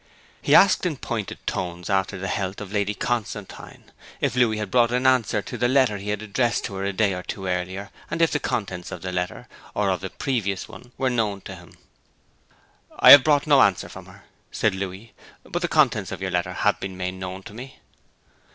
[0.41, 4.91] He asked in pointed tones after the health of Lady Constantine; if Louis had brought
[4.91, 7.91] an answer to the letter he had addressed to her a day or two earlier;
[8.09, 11.53] and if the contents of the letter, or of the previous one, were known to
[11.53, 11.77] him.
[12.97, 15.13] 'I have brought no answer from her,' said Louis.
[15.43, 17.77] 'But the contents of your letter have been made known to me.'